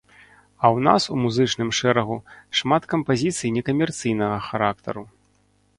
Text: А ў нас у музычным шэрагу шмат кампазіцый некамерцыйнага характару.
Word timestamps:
А 0.63 0.65
ў 0.75 0.85
нас 0.87 1.03
у 1.15 1.17
музычным 1.25 1.69
шэрагу 1.81 2.17
шмат 2.61 2.83
кампазіцый 2.95 3.55
некамерцыйнага 3.61 4.37
характару. 4.49 5.03